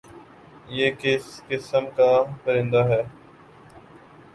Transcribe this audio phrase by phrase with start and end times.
[0.69, 2.11] یہ کس قِسم کا
[2.43, 3.01] پرندہ ہے؟